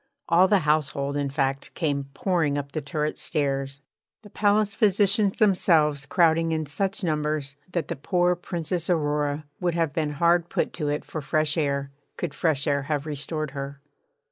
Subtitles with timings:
[0.27, 3.81] All the household, in fact, came pouring up the turret stairs;
[4.23, 9.93] the palace physicians themselves crowding in such numbers that the poor Princess Aurora would have
[9.93, 13.79] been hard put to it for fresh air could fresh air have restored her.